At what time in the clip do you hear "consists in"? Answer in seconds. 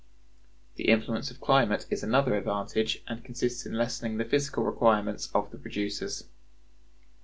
3.23-3.73